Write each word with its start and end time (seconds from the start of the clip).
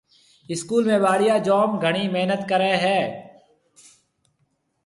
اسڪول 0.51 0.83
۾ 0.91 0.97
ٻاݪيا 1.03 1.35
جوم 1.45 1.71
گھڻِي 1.83 2.03
محنت 2.13 2.41
ڪريَ 2.49 2.73
هيَ۔ 2.83 2.99